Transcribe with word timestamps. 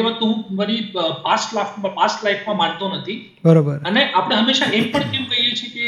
મારી 0.00 0.80
પાસ્ટ 1.22 1.54
લાઈફમાં 1.54 1.94
પાસ્ટ 1.94 2.24
લાઈફમાં 2.24 2.56
માનતો 2.56 2.88
નથી. 2.88 3.18
બરોબર. 3.44 3.76
અને 3.84 4.02
આપણે 4.12 4.36
હંમેશા 4.36 4.72
એમ 4.72 4.88
પણ 4.92 5.12
કેમ 5.12 5.24
કહીએ 5.24 5.52
છીએ 5.60 5.70
કે 5.76 5.86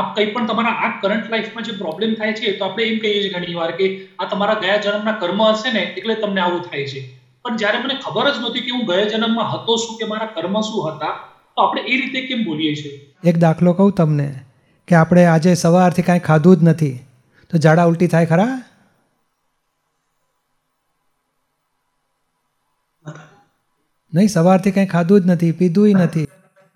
આપ 0.00 0.12
કંઈ 0.16 0.32
પણ 0.34 0.46
તમારા 0.46 0.74
આ 0.86 0.90
કરંટ 1.00 1.30
લાઈફમાં 1.30 1.64
જે 1.64 1.72
પ્રોબ્લેમ 1.78 2.14
થાય 2.14 2.32
છે 2.32 2.52
તો 2.58 2.64
આપણે 2.64 2.84
એમ 2.84 2.98
કહીએ 2.98 3.22
છીએ 3.22 3.32
ઘણી 3.32 3.54
વાર 3.54 3.70
કે 3.70 3.88
આ 4.18 4.28
તમારા 4.34 4.58
ગયા 4.62 4.76
જન્મના 4.86 5.16
કર્મ 5.24 5.42
હશે 5.42 5.72
ને 5.72 5.82
એટલે 5.98 6.14
તમને 6.14 6.40
આવું 6.40 6.62
થાય 6.62 6.86
છે. 6.86 7.02
પણ 7.44 7.56
જ્યારે 7.56 7.78
મને 7.78 7.96
ખબર 8.04 8.30
જ 8.30 8.38
નહોતી 8.38 8.60
કે 8.60 8.70
હું 8.70 8.86
ગયા 8.86 9.08
જન્મમાં 9.08 9.52
હતો 9.52 9.76
શું 9.76 9.98
કે 9.98 10.06
મારા 10.06 10.26
કર્મ 10.26 10.60
શું 10.60 10.88
હતા 10.88 11.12
તો 11.56 11.62
આપણે 11.62 11.82
એ 11.82 12.00
રીતે 12.00 12.20
કેમ 12.28 12.44
બોલીએ 12.44 12.74
છીએ? 12.74 12.96
એક 13.24 13.36
દાખલો 13.38 13.72
કહું 13.72 13.92
તમને 13.92 14.28
કે 14.88 14.94
આપણે 14.94 15.24
આજે 15.26 15.54
સવારથી 15.54 16.02
કાંઈ 16.02 16.18
ખાધું 16.18 16.56
જ 16.56 16.62
નથી. 16.62 16.96
તો 17.50 17.58
ઝાડા 17.58 17.84
ઉલટી 17.84 18.06
થાય 18.06 18.26
ખરા? 18.26 18.50
નહીં 24.14 24.28
સવારથી 24.28 24.70
કંઈ 24.70 24.86
ખાધું 24.86 25.20
જ 25.20 25.26
નથી 25.26 25.52
પીધું 25.52 25.88
નથી. 25.88 26.24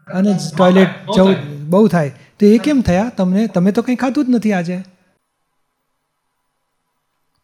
અને 0.09 0.39
ટોયલેટ 0.57 0.89
જવું 1.17 1.37
બહુ 1.71 1.89
થાય. 1.89 2.09
તો 2.09 2.47
એ 2.47 2.59
કેમ 2.59 2.81
થયા 2.81 3.13
તમને? 3.17 3.47
તમે 3.47 3.73
તો 3.73 3.83
કંઈ 3.83 3.97
ખાધું 3.97 4.25
જ 4.25 4.31
નથી 4.31 4.53
આજે? 4.53 4.83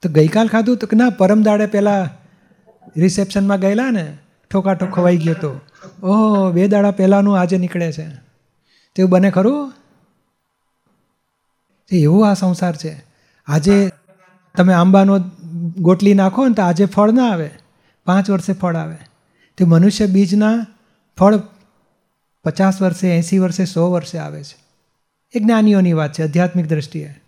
તો 0.03 0.09
ગઈકાલ 0.09 0.49
ખાધું 0.49 0.77
તો 0.77 0.89
ના 0.93 1.11
પરમ 1.11 1.43
દાડે 1.43 1.67
પહેલાં 1.67 2.09
રિસેપ્શનમાં 2.97 3.61
ગયેલા 3.61 3.91
ને 3.91 4.19
ઠોકાઠો 4.51 4.87
ખવાઈ 4.87 5.17
ગયો 5.17 5.35
તો. 5.35 5.61
ઓહો 6.03 6.53
બે 6.53 6.69
દાડા 6.69 6.91
પહેલાંનું 6.91 7.41
આજે 7.41 7.59
નીકળે 7.59 7.93
છે. 7.93 8.07
તેવું 8.95 9.11
બને 9.11 9.31
ખરું? 9.31 9.73
એવું 11.93 12.31
આ 12.31 12.35
સંસાર 12.35 12.77
છે. 12.77 13.05
આજે 13.47 13.91
તમે 14.57 14.73
આંબાનો 14.73 15.19
ગોટલી 15.79 16.15
નાખો 16.15 16.49
ને 16.49 16.55
તો 16.55 16.63
આજે 16.63 16.85
ફળ 16.85 17.13
ના 17.13 17.31
આવે. 17.31 17.51
પાંચ 18.07 18.31
વર્ષે 18.31 18.53
ફળ 18.53 18.77
આવે. 18.77 18.97
તે 19.57 19.65
મનુષ્ય 19.65 20.07
બીજના 20.07 20.67
ફળ 21.19 21.35
પચાસ 22.45 22.83
વર્ષે, 22.83 23.09
એંસી 23.09 23.39
વર્ષે, 23.39 23.65
સો 23.65 23.91
વર્ષે 23.91 24.19
આવે 24.19 24.45
છે. 24.45 24.57
એ 25.35 25.41
જ્ઞાનીઓની 25.41 25.93
વાત 25.93 26.13
છે, 26.13 26.23
આધ્યાત્મિક 26.23 26.69
દ્રષ્ટિએ. 26.69 27.21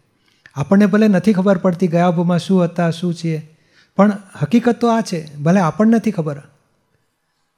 આપણને 0.54 0.86
ભલે 0.86 1.08
નથી 1.08 1.32
ખબર 1.32 1.58
પડતી 1.58 1.88
ગયા 1.88 2.10
ભૂમાં 2.10 2.38
શું 2.38 2.64
હતા, 2.64 2.90
શું 2.90 3.14
છીએ 3.14 3.56
પણ 3.96 4.12
હકીકત 4.42 4.80
તો 4.80 4.88
આ 4.88 5.00
છે, 5.00 5.36
ભલે 5.36 5.60
આપણને 5.60 5.96
નથી 5.96 6.10
ખબર. 6.10 6.42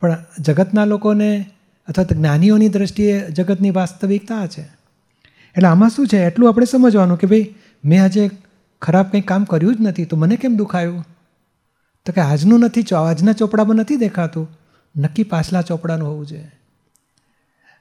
પણ 0.01 0.25
જગતના 0.41 0.85
લોકોને 0.85 1.51
અથવા 1.89 2.05
તો 2.05 2.15
જ્ઞાનીઓની 2.15 2.69
દ્રષ્ટિએ 2.69 3.31
જગતની 3.31 3.71
વાસ્તવિકતા 3.71 4.37
આ 4.37 4.47
છે. 4.47 4.63
એટલે 5.57 5.69
આમાં 5.69 5.91
શું 5.91 6.09
છે? 6.09 6.25
એટલું 6.25 6.49
આપણે 6.49 6.67
સમજવાનું 6.67 7.19
કે 7.19 7.27
ભાઈ, 7.27 7.55
મેં 7.85 8.05
આજે 8.05 8.31
ખરાબ 8.83 9.07
કંઈ 9.07 9.21
કામ 9.21 9.45
કર્યું 9.45 9.77
જ 9.77 9.81
નથી, 9.81 10.05
તો 10.05 10.17
મને 10.17 10.37
કેમ 10.37 10.57
દુખાયું? 10.57 11.05
તો 12.07 12.13
કે 12.13 12.21
આજનું 12.21 12.61
નથી 12.61 12.85
આજના 12.97 13.33
ચોપડામાં 13.33 13.77
નથી 13.77 13.97
દેખાતું. 13.97 14.49
નક્કી 14.97 15.23
પાછલા 15.23 15.63
ચોપડાનું 15.63 16.09
હોવું 16.09 16.27
જોઈએ. 16.27 16.53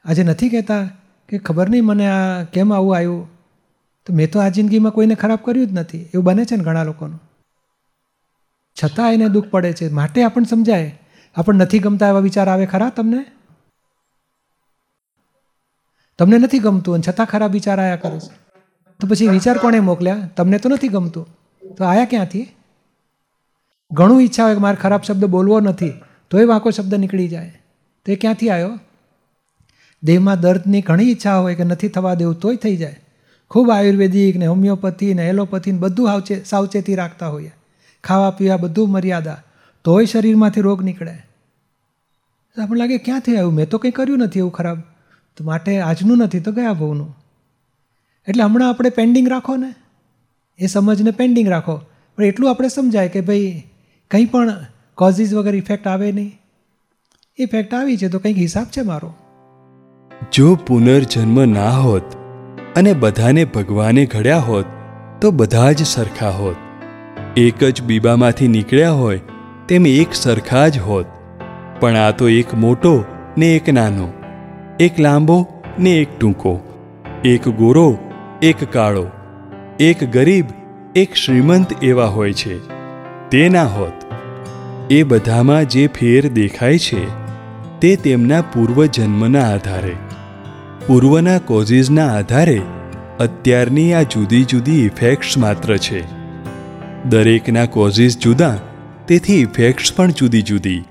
આજે 0.05 0.23
નથી 0.23 0.49
કહેતા 0.49 0.89
કે 1.29 1.37
ખબર 1.37 1.69
નહીં 1.69 1.85
મને 1.85 2.07
આ 2.07 2.43
કેમ 2.43 2.73
આવું 2.73 2.95
આવ્યું. 2.95 3.29
તો 4.05 4.13
મેં 4.13 4.31
તો 4.31 4.39
આ 4.39 4.49
જિંદગીમાં 4.49 4.91
કોઈને 4.91 5.15
ખરાબ 5.15 5.39
કર્યું 5.43 5.67
જ 5.67 5.73
નથી. 5.73 6.01
એવું 6.01 6.23
બને 6.23 6.45
છે 6.45 6.55
ને 6.55 6.63
ઘણા 6.63 6.83
લોકોનું. 6.83 7.21
છતાં 8.83 9.13
એને 9.13 9.29
દુઃખ 9.29 9.45
પડે 9.45 9.73
છે. 9.73 9.89
માટે 9.89 10.23
આપણને 10.23 10.49
સમજાય. 10.49 10.99
આપણને 11.35 11.63
નથી 11.63 11.79
ગમતા 11.79 12.07
એવા 12.07 12.19
વિચાર 12.19 12.49
આવે 12.49 12.65
ખરા 12.65 12.89
તમને? 12.89 13.25
તમને 16.19 16.37
નથી 16.37 16.59
ગમતું 16.59 16.93
અને 16.93 17.03
છતાં 17.07 17.25
ખરાબ 17.25 17.51
વિચાર 17.51 17.79
આવ્યા 17.79 17.95
કરે 17.95 18.19
છે. 18.19 18.35
તો 18.99 19.07
પછી 19.07 19.27
વિચાર 19.27 19.57
કોણે 19.57 19.79
મોકલ્યા? 19.79 20.29
તમને 20.37 20.57
તો 20.57 20.69
નથી 20.69 20.87
ગમતું. 20.87 21.27
તો 21.75 21.85
આયા 21.85 22.05
ક્યાંથી? 22.05 22.55
ઘણું 23.93 24.21
ઈચ્છા 24.21 24.45
હોય 24.45 24.53
કે 24.53 24.59
મારે 24.59 24.75
ખરાબ 24.75 25.01
શબ્દ 25.01 25.25
બોલવો 25.25 25.59
નથી 25.59 25.93
તોય 26.29 26.45
વાંકો 26.45 26.69
શબ્દ 26.69 26.95
નીકળી 26.95 27.27
જાય. 27.27 27.61
તો 28.05 28.11
એ 28.11 28.15
ક્યાંથી 28.15 28.49
આવ્યો 28.49 28.79
દેહમાં 30.03 30.39
દર્દની 30.39 30.81
ઘણી 30.81 31.11
ઈચ્છા 31.11 31.37
હોય 31.37 31.55
કે 31.55 31.63
નથી 31.63 31.87
થવા 31.87 32.13
દેવું, 32.13 32.39
તોય 32.39 32.55
થઈ 32.55 32.77
જાય. 32.77 32.99
ખૂબ 33.51 33.71
આયુર્વેદિક 33.71 34.35
ને 34.35 34.45
હોમિયોપેથી 34.45 35.13
ને 35.13 35.29
એલોપેથી 35.29 35.71
ને 35.71 35.79
બધું 35.79 36.07
સાવચે 36.07 36.43
સાવચેતી 36.43 36.95
રાખતા 36.95 37.27
હોઈએ. 37.27 37.53
ખાવા 38.03 38.31
પીવા 38.31 38.57
બધું 38.57 38.89
મર્યાદા, 38.89 39.41
તોય 39.83 40.05
શરીરમાંથી 40.05 40.61
રોગ 40.61 40.83
નીકળે. 40.83 41.15
આપણને 42.61 42.79
લાગે, 42.79 42.97
ક્યાંથી 42.97 43.35
આવ્યું? 43.35 43.53
મેં 43.53 43.69
તો 43.69 43.77
કંઈ 43.77 43.91
કર્યું 43.91 44.19
નથી 44.19 44.39
એવું 44.39 44.51
ખરાબ. 44.51 44.79
તો 45.37 45.43
માટે 45.43 45.79
આજનું 45.79 46.17
નથી, 46.17 46.39
તો 46.39 46.51
ગયા 46.51 46.73
ભવનું 46.73 47.17
એટલે 48.27 48.43
હમણાં 48.43 48.69
આપણે 48.69 48.89
પેન્ડિંગ 48.89 49.29
રાખો 49.29 49.55
ને. 49.55 49.75
એ 50.59 50.65
સમજને 50.65 51.11
પેન્ડિંગ 51.11 51.49
રાખો. 51.49 51.81
પણ 52.17 52.23
એટલું 52.23 52.49
આપણે 52.49 52.67
સમજાય 52.67 53.09
કે 53.09 53.21
ભાઈ 53.21 53.67
કંઈ 54.11 54.25
પણ 54.25 54.53
કોઝિસ 54.95 55.33
વગર 55.33 55.55
ઇફેક્ટ 55.55 55.87
આવે 55.87 56.11
નહીં. 56.11 56.39
ઇફેક્ટ 57.39 57.73
આવી 57.73 57.97
છે 57.97 58.07
તો 58.07 58.19
કંઈક 58.19 58.37
હિસાબ 58.37 58.65
છે 58.65 58.81
મારો. 58.81 59.13
જો 60.33 60.55
પુનર્જન્મ 60.55 61.45
ના 61.45 61.69
હોત 61.69 62.03
અને 62.75 62.93
બધાને 62.93 63.45
ભગવાને 63.45 64.05
ઘડ્યા 64.05 64.37
હોત, 64.37 64.65
તો 65.21 65.31
બધા 65.31 65.71
જ 65.71 65.83
સરખા 65.83 66.29
હોત. 66.29 66.55
એક 67.37 67.63
જ 67.63 67.81
બીબામાંથી 67.81 68.47
નીકળ્યા 68.47 68.91
હોય, 68.91 69.21
તેમ 69.67 69.87
એક 69.87 70.13
સરખા 70.13 70.67
જ 70.67 70.79
હોત. 70.79 71.05
પણ 71.79 71.95
આ 71.95 72.11
તો 72.11 72.29
એક 72.29 72.53
મોટો 72.53 73.03
ને 73.37 73.55
એક 73.55 73.69
નાનો, 73.69 74.13
એક 74.79 74.99
લાંબો 74.99 75.47
ને 75.79 75.89
એક 75.89 76.19
ટૂંકો, 76.19 76.59
એક 77.25 77.49
ગોરો, 77.49 77.97
એક 78.41 78.63
કાળો, 78.63 79.07
એક 79.79 80.03
ગરીબ, 80.03 80.45
એક 80.95 81.13
શ્રીમંત 81.13 81.83
એવા 81.83 82.05
હોય 82.05 82.33
છે. 82.33 82.72
તે 83.33 83.49
ના 83.49 83.65
હોત. 83.65 83.93
એ 84.91 85.03
બધામાં 85.03 85.65
જે 85.65 85.87
ફેર 85.87 86.29
દેખાય 86.29 86.77
છે, 86.77 87.05
તે 87.79 87.95
તેમના 87.95 88.41
પૂર્વજન્મના 88.41 89.43
આધારે. 89.43 89.95
પૂર્વના 90.87 91.37
કોઝિસના 91.37 92.13
આધારે 92.13 92.61
અત્યારની 93.19 93.93
આ 93.93 94.01
જુદી 94.01 94.43
જુદી 94.43 94.85
ઇફેક્ટ્સ 94.85 95.37
માત્ર 95.37 95.77
છે. 95.77 96.03
દરેકના 97.03 97.65
કોઝિસ 97.65 98.19
જુદા, 98.19 98.57
તેથી 99.07 99.41
ઇફેક્ટ્સ 99.41 99.93
પણ 99.93 100.11
જુદી 100.11 100.41
જુદી. 100.41 100.83